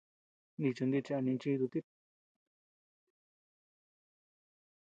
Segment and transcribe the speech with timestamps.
[0.59, 1.85] Nichid nichi a ninchii dutit.